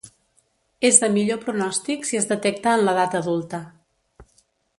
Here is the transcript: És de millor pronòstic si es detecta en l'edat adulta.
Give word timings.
És 0.89 0.95
de 1.03 1.09
millor 1.15 1.39
pronòstic 1.43 2.09
si 2.11 2.21
es 2.21 2.27
detecta 2.33 2.75
en 2.79 2.85
l'edat 2.89 3.19
adulta. 3.21 3.61